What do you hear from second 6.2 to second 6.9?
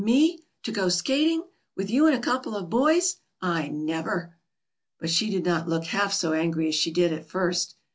angry as she